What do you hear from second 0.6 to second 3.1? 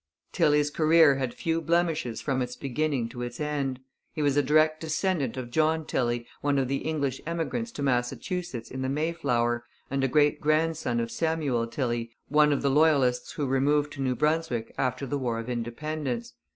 career had few blemishes from its beginning